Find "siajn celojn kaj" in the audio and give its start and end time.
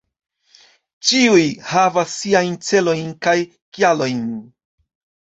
2.23-3.39